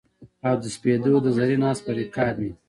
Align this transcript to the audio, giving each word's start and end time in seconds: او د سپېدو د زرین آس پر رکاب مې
او 0.47 0.55
د 0.63 0.65
سپېدو 0.75 1.13
د 1.21 1.27
زرین 1.37 1.61
آس 1.71 1.79
پر 1.85 1.93
رکاب 1.99 2.35
مې 2.41 2.51